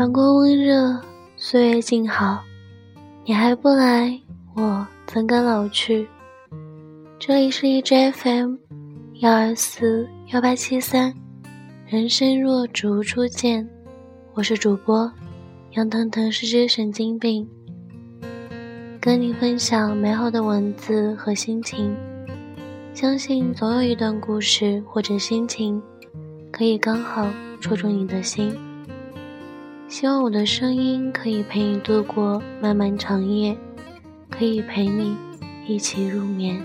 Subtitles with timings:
[0.00, 0.98] 阳光温热，
[1.36, 2.42] 岁月静好，
[3.26, 4.18] 你还不来，
[4.54, 6.08] 我怎敢老去？
[7.18, 8.54] 这里是荔枝 FM
[9.16, 11.12] 幺二四幺八七三，
[11.86, 13.68] 人生若只如初见，
[14.32, 15.12] 我是主播
[15.72, 17.46] 杨腾腾，是只神经病，
[18.98, 21.94] 跟你分享美好的文字和心情，
[22.94, 25.82] 相信总有一段故事或者心情，
[26.50, 27.28] 可以刚好
[27.60, 28.50] 戳中你的心。
[30.00, 33.54] 希望我的声音可以陪你度过漫漫长夜，
[34.30, 35.14] 可以陪你
[35.66, 36.58] 一起入眠。